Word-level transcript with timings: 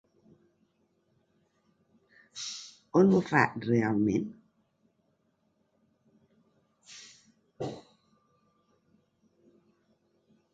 On 3.01 3.11
ho 3.17 3.19
fa 3.27 3.41
realment? 3.65 4.25